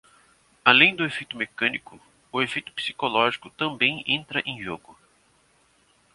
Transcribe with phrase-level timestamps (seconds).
[0.65, 2.01] Além do efeito mecânico,
[2.31, 4.97] o efeito psicológico também entra em jogo.